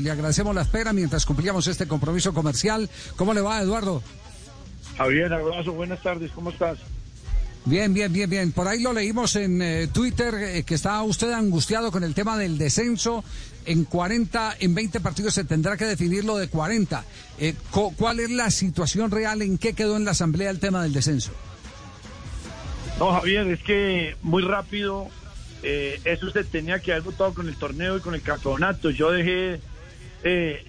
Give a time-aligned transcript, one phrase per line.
[0.00, 2.88] Le agradecemos la espera mientras cumplíamos este compromiso comercial.
[3.16, 4.02] ¿Cómo le va, Eduardo?
[4.96, 6.78] Javier, abrazo, buenas tardes, ¿cómo estás?
[7.66, 8.52] Bien, bien, bien, bien.
[8.52, 12.38] Por ahí lo leímos en eh, Twitter eh, que está usted angustiado con el tema
[12.38, 13.24] del descenso.
[13.64, 17.04] En 40, en 20 partidos se tendrá que definir lo de 40.
[17.40, 17.54] Eh,
[17.96, 19.42] ¿Cuál es la situación real?
[19.42, 21.32] ¿En qué quedó en la Asamblea el tema del descenso?
[23.00, 25.08] No, Javier, es que muy rápido
[25.64, 28.90] eso se tenía que haber votado con el torneo y con el campeonato.
[28.90, 29.60] Yo dejé,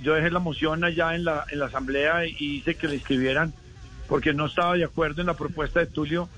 [0.01, 3.53] yo dejé la moción allá en la, en la Asamblea y hice que le escribieran
[4.07, 6.29] porque no estaba de acuerdo en la propuesta de Tulio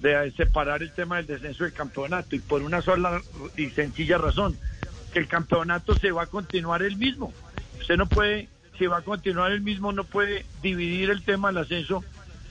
[0.00, 3.20] de separar el tema del descenso del campeonato y por una sola
[3.56, 4.56] y sencilla razón,
[5.12, 7.32] que el campeonato se va a continuar el mismo.
[7.80, 8.48] Usted no puede,
[8.78, 12.04] si va a continuar el mismo, no puede dividir el tema del ascenso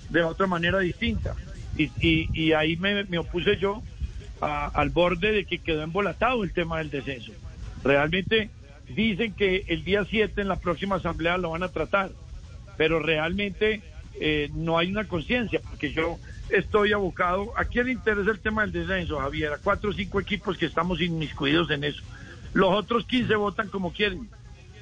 [0.09, 1.35] de otra manera distinta.
[1.77, 1.91] Y,
[2.33, 3.83] y, ahí me, opuse yo
[4.39, 7.33] al borde de que quedó embolatado el tema del descenso.
[7.83, 8.49] Realmente
[8.89, 12.11] dicen que el día 7 en la próxima asamblea lo van a tratar,
[12.77, 13.81] pero realmente
[14.19, 16.17] eh, no hay una conciencia, porque yo
[16.49, 17.51] estoy abocado.
[17.57, 19.53] ¿A quién le interesa el tema del descenso, Javier?
[19.53, 22.01] A cuatro o cinco equipos que estamos inmiscuidos en eso.
[22.53, 24.29] Los otros 15 votan como quieren.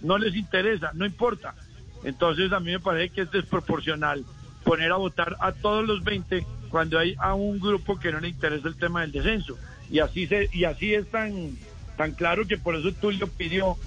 [0.02, 1.56] No les interesa, no importa.
[2.04, 4.26] Entonces a mí me parece que es desproporcional
[4.64, 8.30] poner a votar a todos los 20 cuando hay a un grupo que no le
[8.30, 9.58] interesa el tema del descenso.
[9.90, 11.58] Y así se, y así es tan,
[11.98, 13.78] tan claro que por eso Tulio pidió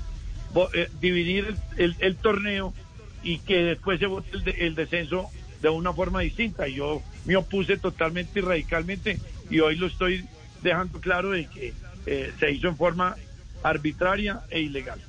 [0.74, 2.72] eh, dividir el, torneo
[3.22, 5.28] y que después se vote el, el descenso
[5.60, 6.68] de una forma distinta.
[6.68, 9.18] Yo me opuse totalmente y radicalmente
[9.50, 10.24] y hoy lo estoy
[10.62, 11.72] dejando claro de que
[12.06, 13.16] eh, se hizo en forma
[13.62, 15.00] arbitraria e ilegal.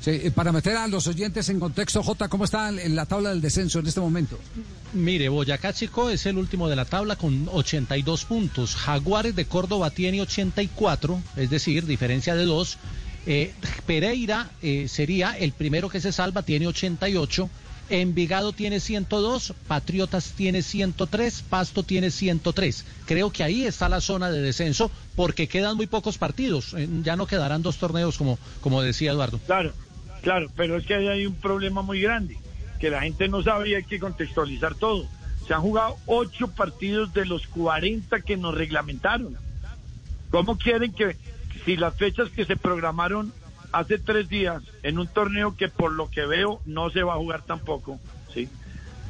[0.00, 3.40] Sí, para meter a los oyentes en contexto, J, ¿cómo está en la tabla del
[3.40, 4.38] descenso en este momento?
[4.92, 8.76] Mire, Boyacá Chico es el último de la tabla con 82 puntos.
[8.76, 12.78] Jaguares de Córdoba tiene 84, es decir, diferencia de dos.
[13.26, 13.52] Eh,
[13.86, 17.50] Pereira eh, sería el primero que se salva, tiene 88.
[17.88, 22.84] Envigado tiene 102, Patriotas tiene 103, Pasto tiene 103.
[23.06, 26.74] Creo que ahí está la zona de descenso porque quedan muy pocos partidos.
[26.74, 29.38] Eh, ya no quedarán dos torneos como, como decía Eduardo.
[29.46, 29.72] Claro,
[30.22, 32.36] claro, pero es que ahí hay un problema muy grande,
[32.80, 35.06] que la gente no sabe y hay que contextualizar todo.
[35.46, 39.36] Se han jugado ocho partidos de los 40 que nos reglamentaron.
[40.30, 41.16] ¿Cómo quieren que
[41.66, 43.32] si las fechas que se programaron
[43.72, 47.18] hace tres días en un torneo que por lo que veo no se va a
[47.18, 47.98] jugar tampoco,
[48.32, 48.48] ¿sí?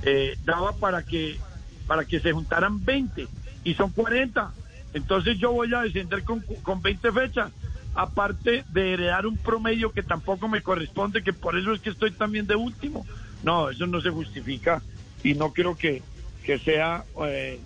[0.02, 1.38] Eh, daba para que,
[1.86, 3.28] para que se juntaran 20
[3.62, 4.52] y son 40.
[4.94, 7.52] Entonces yo voy a descender con, con 20 fechas,
[7.94, 12.12] aparte de heredar un promedio que tampoco me corresponde, que por eso es que estoy
[12.12, 13.06] también de último.
[13.42, 14.80] No, eso no se justifica
[15.22, 16.02] y no creo que,
[16.42, 17.60] que sea eh,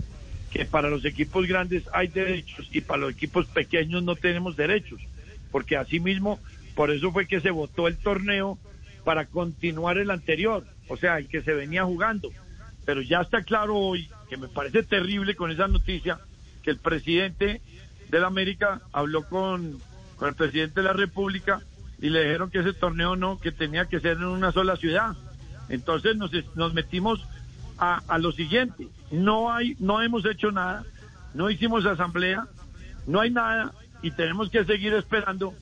[0.50, 5.00] que para los equipos grandes hay derechos y para los equipos pequeños no tenemos derechos,
[5.50, 6.40] porque así mismo
[6.74, 8.58] por eso fue que se votó el torneo
[9.04, 12.30] para continuar el anterior, o sea, el que se venía jugando.
[12.84, 16.18] Pero ya está claro hoy, que me parece terrible con esa noticia,
[16.62, 17.60] que el presidente
[18.08, 19.78] de la América habló con,
[20.16, 21.60] con el presidente de la República
[22.00, 25.14] y le dijeron que ese torneo no, que tenía que ser en una sola ciudad.
[25.68, 27.24] Entonces nos, nos metimos
[27.80, 30.84] a, a lo siguiente, no hay, no hemos hecho nada,
[31.34, 32.46] no hicimos asamblea,
[33.06, 35.54] no hay nada y tenemos que seguir esperando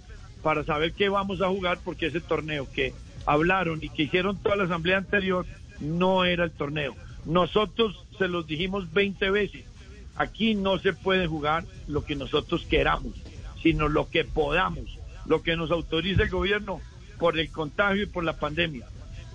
[0.42, 2.92] para saber qué vamos a jugar, porque ese torneo que
[3.26, 5.46] hablaron y que hicieron toda la asamblea anterior
[5.80, 6.94] no era el torneo.
[7.24, 9.64] Nosotros se los dijimos 20 veces.
[10.16, 13.14] Aquí no se puede jugar lo que nosotros queramos,
[13.62, 16.80] sino lo que podamos, lo que nos autoriza el gobierno
[17.18, 18.86] por el contagio y por la pandemia.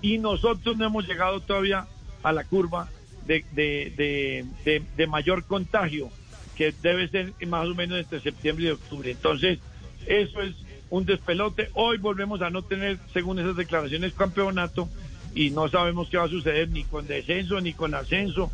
[0.02, 1.86] Y nosotros no hemos llegado todavía
[2.24, 2.88] a la curva
[3.26, 6.10] de, de, de, de mayor contagio,
[6.56, 9.10] que debe ser más o menos entre septiembre y octubre.
[9.10, 9.60] Entonces,
[10.06, 10.54] eso es
[10.90, 11.70] un despelote.
[11.74, 14.88] Hoy volvemos a no tener, según esas declaraciones, campeonato
[15.34, 18.50] y no sabemos qué va a suceder ni con descenso ni con ascenso.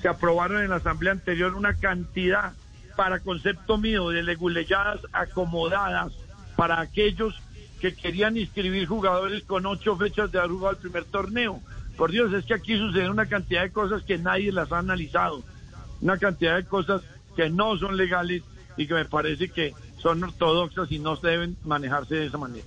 [0.00, 2.52] Se aprobaron en la asamblea anterior una cantidad
[2.96, 6.12] para concepto mío de leguleyadas acomodadas
[6.56, 7.34] para aquellos
[7.80, 11.60] que querían inscribir jugadores con ocho fechas de haber jugado el primer torneo.
[11.96, 15.42] Por Dios, es que aquí sucede una cantidad de cosas que nadie las ha analizado,
[16.00, 17.02] una cantidad de cosas
[17.36, 18.42] que no son legales
[18.76, 22.64] y que me parece que son ortodoxas y no deben manejarse de esa manera.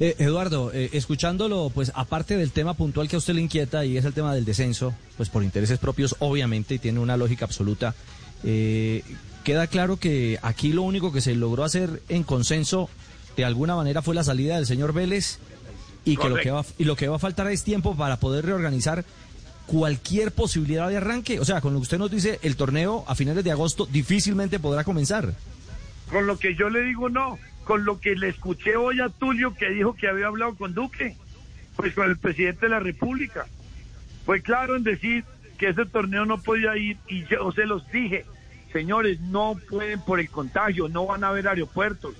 [0.00, 3.96] Eh, Eduardo, eh, escuchándolo, pues aparte del tema puntual que a usted le inquieta y
[3.96, 7.94] es el tema del descenso, pues por intereses propios obviamente y tiene una lógica absoluta,
[8.42, 9.04] eh,
[9.44, 12.88] queda claro que aquí lo único que se logró hacer en consenso
[13.36, 15.38] de alguna manera fue la salida del señor Vélez
[16.04, 18.44] y que lo que va y lo que va a faltar es tiempo para poder
[18.46, 19.04] reorganizar
[19.66, 21.40] cualquier posibilidad de arranque.
[21.40, 24.58] O sea, con lo que usted nos dice, el torneo a finales de agosto difícilmente
[24.58, 25.34] podrá comenzar.
[26.10, 29.54] Con lo que yo le digo no, con lo que le escuché hoy a Tulio
[29.54, 31.16] que dijo que había hablado con Duque,
[31.76, 33.46] pues con el presidente de la República.
[34.26, 35.24] Fue claro en decir
[35.58, 38.24] que ese torneo no podía ir y yo se los dije,
[38.72, 42.14] señores, no pueden por el contagio, no van a haber aeropuertos,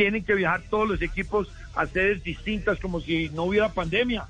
[0.00, 4.24] tienen que viajar todos los equipos a sedes distintas como si no hubiera pandemia.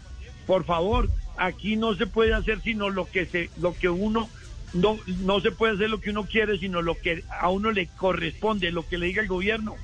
[0.44, 4.28] Por favor, aquí no se puede hacer sino lo que se, lo que uno
[4.74, 7.86] no, no se puede hacer lo que uno quiere, sino lo que a uno le
[7.86, 9.76] corresponde, lo que le diga el gobierno.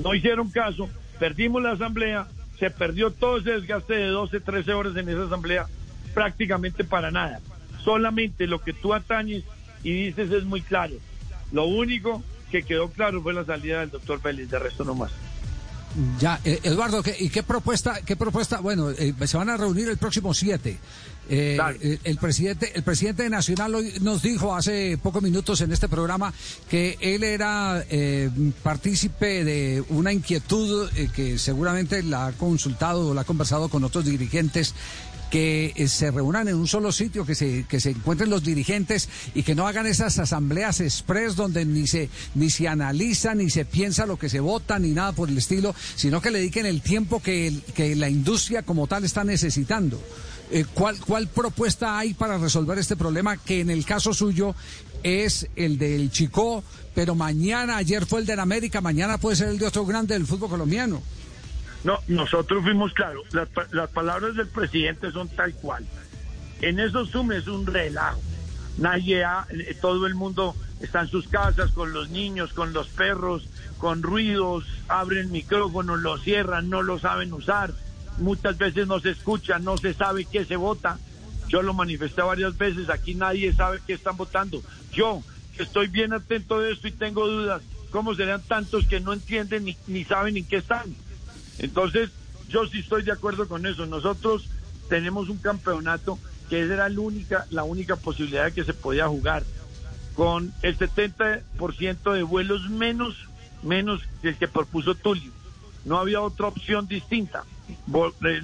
[0.00, 0.88] No hicieron caso,
[1.18, 2.28] perdimos la asamblea,
[2.60, 5.66] se perdió todo ese desgaste de 12, 13 horas en esa asamblea,
[6.14, 7.40] prácticamente para nada.
[7.82, 9.42] Solamente lo que tú atañes
[9.82, 10.94] y dices es muy claro.
[11.50, 12.22] Lo único
[12.52, 15.10] que quedó claro fue la salida del doctor Félix, de resto no más.
[16.18, 18.00] Ya, eh, Eduardo, ¿y qué propuesta?
[18.04, 18.60] ¿Qué propuesta?
[18.60, 20.78] Bueno, eh, se van a reunir el próximo 7.
[21.28, 26.32] Eh, el presidente, el presidente nacional hoy nos dijo hace pocos minutos en este programa
[26.68, 27.84] que él era
[28.62, 34.04] partícipe de una inquietud que seguramente la ha consultado o la ha conversado con otros
[34.04, 34.74] dirigentes
[35.34, 39.08] que eh, se reúnan en un solo sitio, que se, que se encuentren los dirigentes
[39.34, 43.64] y que no hagan esas asambleas express donde ni se, ni se analiza, ni se
[43.64, 46.82] piensa lo que se vota, ni nada por el estilo, sino que le dediquen el
[46.82, 50.00] tiempo que, que la industria como tal está necesitando.
[50.50, 54.54] Eh, ¿cuál, ¿Cuál propuesta hay para resolver este problema que en el caso suyo
[55.02, 56.64] es el del Chico,
[56.94, 60.26] pero mañana, ayer fue el de América, mañana puede ser el de otro grande del
[60.26, 61.02] fútbol colombiano?
[61.84, 63.24] No, nosotros fuimos claros.
[63.32, 65.84] Las, palabras del presidente son tal cual.
[66.62, 68.20] En esos Zoom es un relajo.
[68.78, 73.46] Nadie, eh, todo el mundo está en sus casas con los niños, con los perros,
[73.78, 77.74] con ruidos, abren micrófonos, lo cierran, no lo saben usar.
[78.18, 80.98] Muchas veces no se escucha, no se sabe qué se vota.
[81.48, 84.62] Yo lo manifesté varias veces, aquí nadie sabe qué están votando.
[84.92, 85.22] Yo,
[85.58, 89.76] estoy bien atento de esto y tengo dudas, ¿cómo serían tantos que no entienden ni,
[89.86, 90.94] ni saben en qué están?
[91.58, 92.10] Entonces,
[92.48, 93.86] yo sí estoy de acuerdo con eso.
[93.86, 94.48] Nosotros
[94.88, 96.18] tenemos un campeonato
[96.48, 99.44] que era la única, la única posibilidad que se podía jugar
[100.14, 103.16] con el 70% de vuelos menos,
[103.62, 105.32] menos que el que propuso Tulio.
[105.84, 107.44] No había otra opción distinta.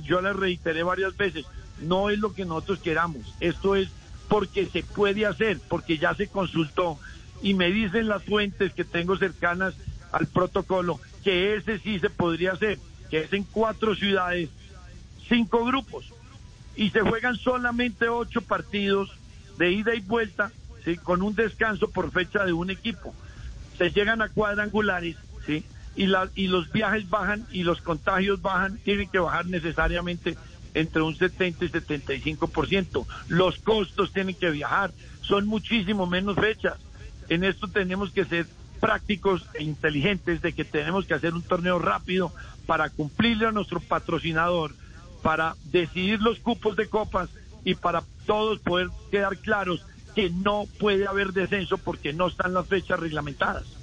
[0.03, 1.45] Yo le reiteré varias veces,
[1.79, 3.89] no es lo que nosotros queramos, esto es
[4.29, 6.99] porque se puede hacer, porque ya se consultó
[7.43, 9.75] y me dicen las fuentes que tengo cercanas
[10.13, 12.79] al protocolo que ese sí se podría hacer
[13.11, 14.49] que es en cuatro ciudades,
[15.29, 16.07] cinco grupos,
[16.77, 19.11] y se juegan solamente ocho partidos
[19.59, 20.53] de ida y vuelta,
[21.03, 23.15] con un descanso por fecha de un equipo.
[23.77, 25.67] Se llegan a cuadrangulares, ¿sí?
[25.97, 30.37] Y, la, y los viajes bajan y los contagios bajan, tienen que bajar necesariamente
[30.75, 33.07] entre un 70 y 75%.
[33.29, 34.93] Los costos tienen que viajar,
[35.23, 36.79] son muchísimo menos fechas.
[37.29, 38.47] En esto tenemos que ser
[38.81, 42.33] prácticos e inteligentes de que tenemos que hacer un torneo rápido
[42.67, 44.75] para cumplirle a nuestro patrocinador,
[45.23, 47.29] para decidir los cupos de copas
[47.65, 52.67] y para todos poder quedar claros que no puede haber descenso porque no están las
[52.67, 53.80] fechas reglamentadas.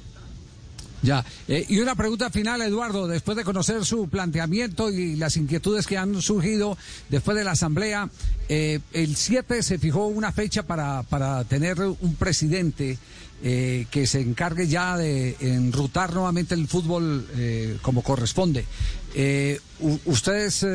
[1.04, 5.86] Ya, eh, y una pregunta final, Eduardo, después de conocer su planteamiento y las inquietudes
[5.86, 6.78] que han surgido
[7.10, 8.10] después de la Asamblea,
[8.50, 12.98] eh, el 7 se fijó una fecha para, para tener un presidente
[13.44, 18.66] eh, que se encargue ya de enrutar nuevamente el fútbol eh, como corresponde.
[19.14, 19.60] Eh,
[20.06, 20.66] ¿Ustedes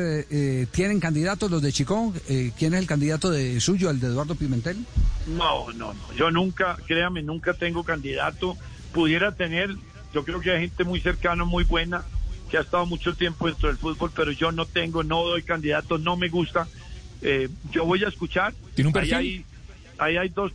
[0.71, 2.13] tienen candidatos, los de Chicón?
[2.57, 4.77] ¿Quién es el candidato de suyo, el de Eduardo Pimentel?
[5.27, 6.13] No, no, no.
[6.17, 8.55] Yo nunca, créame, nunca tengo candidato.
[8.93, 9.75] Pudiera tener,
[10.13, 12.03] yo creo que hay gente muy cercana, muy buena,
[12.49, 15.97] que ha estado mucho tiempo dentro del fútbol, pero yo no tengo, no doy candidato,
[15.97, 16.67] no me gusta.
[17.71, 18.53] yo voy a escuchar.
[18.75, 19.13] ¿Tiene un perfil?
[19.15, 19.45] Ahí
[19.97, 20.51] hay, ahí hay dos,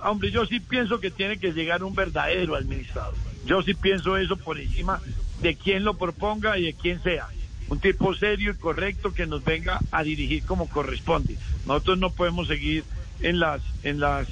[0.00, 3.14] hombre, yo sí pienso que tiene que llegar un verdadero administrador.
[3.46, 5.00] Yo sí pienso eso por encima
[5.40, 7.28] de quien lo proponga y de quien sea.
[7.68, 11.36] Un tipo serio y correcto que nos venga a dirigir como corresponde.
[11.66, 12.84] Nosotros no podemos seguir
[13.20, 14.28] en las, en las,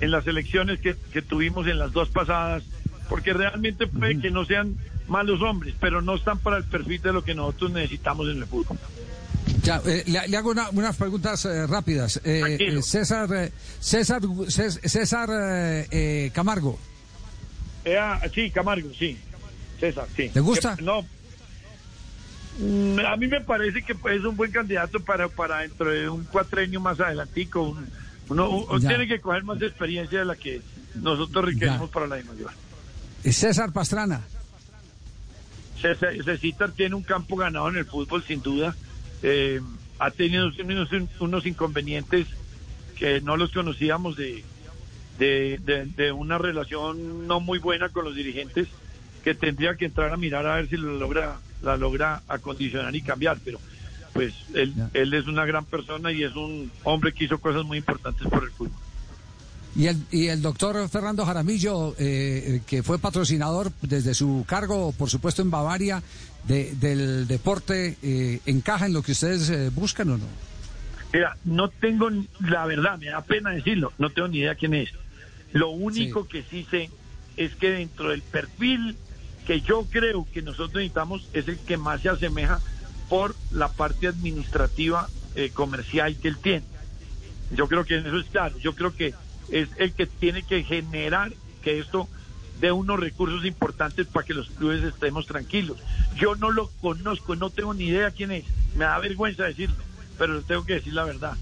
[0.00, 2.62] en las elecciones que, que tuvimos en las dos pasadas,
[3.08, 4.76] porque realmente puede que no sean
[5.08, 8.46] malos hombres, pero no están para el perfil de lo que nosotros necesitamos en el
[8.46, 8.76] fútbol.
[9.62, 12.20] Ya, eh, le, hago unas preguntas eh, rápidas.
[12.24, 13.28] Eh, César,
[13.80, 15.28] César, César
[16.32, 16.78] Camargo.
[18.34, 19.16] sí, Camargo, sí.
[19.80, 20.30] César, sí.
[20.34, 20.76] ¿Le gusta?
[20.82, 21.04] no.
[22.58, 26.24] Mm, A mí me parece que es un buen candidato para, para dentro de un
[26.24, 27.62] cuatrenio más adelantico.
[27.62, 27.86] Un-
[28.28, 30.60] uno tiene que coger más experiencia de la que
[30.96, 31.92] nosotros requerimos Ya.
[31.92, 32.50] para la de mayor.
[33.32, 34.20] César Pastrana.
[35.80, 38.74] César César tiene un campo ganado en el fútbol, sin duda.
[39.22, 39.60] Eh,
[39.98, 40.88] ha tenido unos,
[41.20, 42.26] unos inconvenientes
[42.96, 44.42] que no los conocíamos de,
[45.18, 48.68] de, de- de una relación no muy buena con los dirigentes
[49.24, 53.02] que tendría que entrar a mirar a ver si lo logra, la logra acondicionar y
[53.02, 53.38] cambiar.
[53.44, 53.58] Pero
[54.12, 57.78] pues él, él es una gran persona y es un hombre que hizo cosas muy
[57.78, 58.72] importantes por el fútbol.
[59.76, 65.10] Y el, y el doctor Fernando Jaramillo, eh, que fue patrocinador desde su cargo, por
[65.10, 66.02] supuesto, en Bavaria,
[66.44, 70.24] de- del deporte, eh, ¿encaja en lo que ustedes eh, buscan o no?
[71.12, 72.08] Mira, no tengo,
[72.40, 74.88] la verdad, me da pena decirlo, no tengo ni idea quién es.
[75.52, 76.28] Lo único Sí.
[76.30, 76.90] que sí sé
[77.36, 78.96] es que dentro del perfil
[79.46, 82.60] que yo creo que nosotros necesitamos es el que más se asemeja
[83.08, 86.64] por la parte administrativa eh, comercial que él tiene.
[87.54, 89.14] Yo creo que en eso es claro, yo creo que
[89.50, 92.08] es el que tiene que generar que esto
[92.60, 95.78] dé unos recursos importantes para que los clubes estemos tranquilos.
[96.16, 99.76] Yo no lo conozco, no tengo ni idea quién es, me da vergüenza decirlo,
[100.18, 101.36] pero tengo que decir la verdad.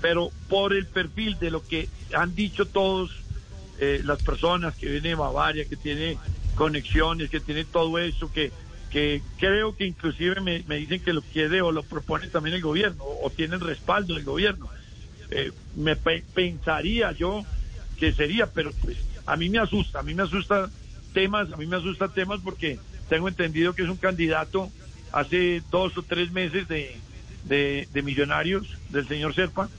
[0.00, 3.10] Pero por el perfil de lo que han dicho todos
[3.78, 6.18] eh, las personas que vienen de Bavaria, que tiene
[6.54, 8.52] conexiones, que tiene todo eso, que,
[8.90, 12.62] que creo que inclusive me, me dicen que lo quiere o lo propone también el
[12.62, 14.68] gobierno, o tiene el respaldo del gobierno.
[15.30, 17.44] Eh, me pe- pensaría yo
[17.96, 18.96] que sería, pero pues
[19.26, 20.70] a mí me asusta, a mí me asusta
[21.12, 24.72] temas, a mí me asusta temas porque tengo entendido que es un candidato
[25.12, 27.00] hace dos o tres meses de,
[27.44, 29.70] de, de millonarios del señor Serpa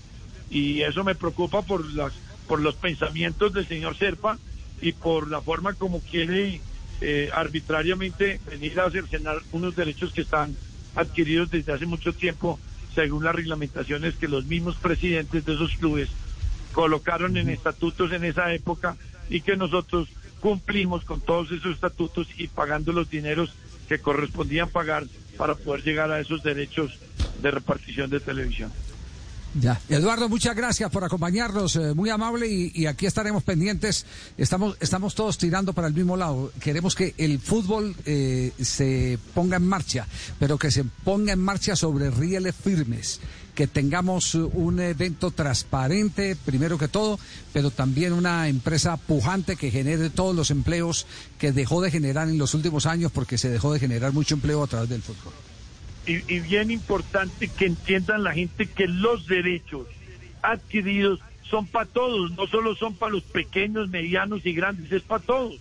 [0.49, 2.13] y eso me preocupa por las
[2.47, 4.37] por los pensamientos del señor Serpa
[4.81, 6.61] y por la forma como quiere
[6.99, 10.57] eh, arbitrariamente venir a cercenar unos derechos que están
[10.95, 12.59] adquiridos desde hace mucho tiempo
[12.93, 16.09] según las reglamentaciones que los mismos presidentes de esos clubes
[16.73, 18.95] colocaron en estatutos en esa época
[19.29, 23.53] y que nosotros cumplimos con todos esos estatutos y pagando los dineros
[23.87, 25.05] que correspondían pagar
[25.37, 26.97] para poder llegar a esos derechos
[27.41, 28.71] de repartición de televisión.
[29.53, 29.81] Ya.
[29.89, 34.05] Eduardo, muchas gracias por acompañarnos, eh, muy amable y, aquí estaremos pendientes.
[34.37, 36.51] Estamos, estamos todos tirando para el mismo lado.
[36.61, 40.07] Queremos que el fútbol eh, se ponga en marcha,
[40.39, 43.19] pero que se ponga en marcha sobre rieles firmes,
[43.53, 47.19] que tengamos eh, un evento transparente, primero que todo,
[47.51, 51.05] pero también una empresa pujante que genere todos los empleos
[51.37, 54.63] que dejó de generar en los últimos años, porque se dejó de generar mucho empleo
[54.63, 55.33] a través del fútbol.
[56.05, 59.87] Y, y bien importante que entiendan la gente que los derechos
[60.41, 61.19] adquiridos
[61.51, 65.55] son para todos, no solo son para los pequeños, medianos y grandes, es para todos.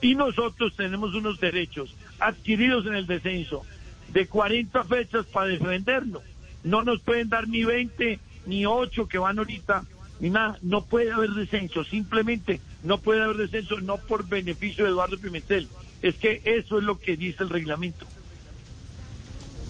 [0.00, 3.64] Y nosotros tenemos unos derechos adquiridos en el descenso
[4.12, 6.22] de 40 fechas para defenderlo.
[6.64, 9.84] No nos pueden dar ni 20 ni 8 que van ahorita,
[10.20, 10.58] ni nada.
[10.62, 15.68] No puede haber descenso, simplemente no puede haber descenso, no por beneficio de Eduardo Pimentel.
[16.02, 18.06] Es que eso es lo que dice el reglamento.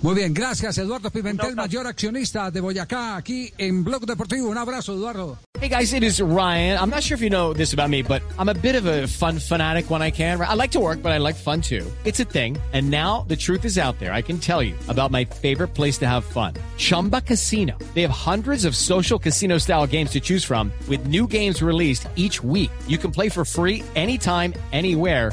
[0.00, 4.48] Muy bien, gracias Eduardo Pimentel, Un mayor accionista de Boyacá, aquí en Blog Deportivo.
[4.48, 5.38] Un abrazo, Eduardo.
[5.60, 6.78] Hey guys, it is Ryan.
[6.78, 9.08] I'm not sure if you know this about me, but I'm a bit of a
[9.08, 10.40] fun fanatic when I can.
[10.40, 11.84] I like to work, but I like fun too.
[12.04, 12.56] It's a thing.
[12.72, 14.12] And now the truth is out there.
[14.12, 16.54] I can tell you about my favorite place to have fun.
[16.76, 17.76] Chumba Casino.
[17.94, 22.06] They have hundreds of social casino style games to choose from with new games released
[22.14, 22.70] each week.
[22.86, 25.32] You can play for free anytime, anywhere.